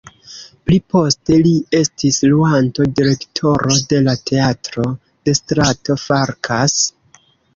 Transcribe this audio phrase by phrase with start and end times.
[0.67, 4.87] Pli poste li estis luanto-direktoro de la Teatro
[5.29, 6.79] de strato Farkas.